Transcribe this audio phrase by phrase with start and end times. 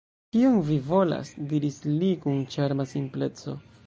[0.35, 3.55] «Kion vi volas?» diris li kun ĉarma simpleco.